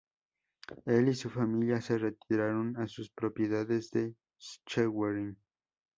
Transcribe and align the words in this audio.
Él 0.87 1.09
y 1.09 1.13
su 1.13 1.29
familia 1.29 1.79
se 1.79 1.99
retiraron 1.99 2.75
a 2.77 2.87
sus 2.87 3.11
propiedades 3.11 3.93
en 3.93 4.17
Schwerin. 4.39 5.37